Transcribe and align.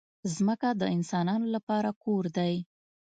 ځمکه 0.35 0.69
د 0.81 0.83
انسانانو 0.95 1.47
لپاره 1.55 1.89
کور 2.03 2.23
دی. 2.37 2.53